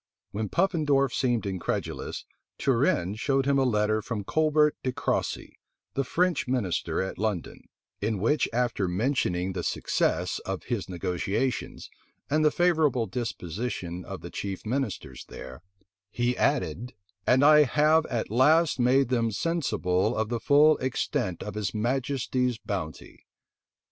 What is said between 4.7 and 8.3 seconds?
de Crossy, the French minister at London; in